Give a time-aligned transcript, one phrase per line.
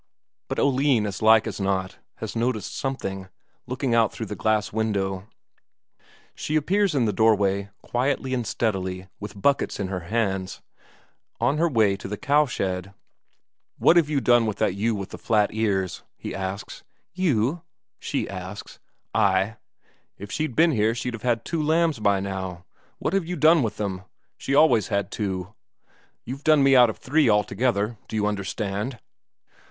[0.47, 3.29] But Oline as like as not has noticed something,
[3.67, 5.27] looking out through the glass window;
[6.33, 10.59] she appears in the doorway, quietly and steadily, with buckets in her hands,
[11.39, 12.87] on her way to the cowshed.
[13.77, 16.83] "What have you done with that ewe with the flat ears?" he asks.
[17.13, 17.61] "Ewe?"
[17.99, 18.79] she asks.
[19.13, 19.57] "Ay.
[20.17, 22.65] If she'd been here she'd have had two lambs by now.
[22.97, 24.05] What have you done with them?
[24.35, 25.53] She always had two.
[26.25, 28.97] You've done me out of three together, do you understand?"